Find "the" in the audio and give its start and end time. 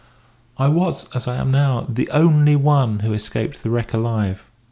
1.87-2.09, 3.61-3.69